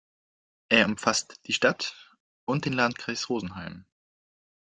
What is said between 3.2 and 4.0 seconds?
Rosenheim.